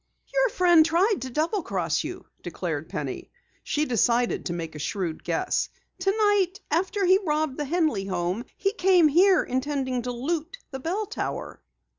[0.33, 3.29] "Your friend tried to double cross you," declared Penny.
[3.63, 5.69] She decided to make a shrewd guess.
[5.99, 11.05] "Tonight, after he robbed the Henley home he came here intending to loot the bell
[11.05, 11.61] tower."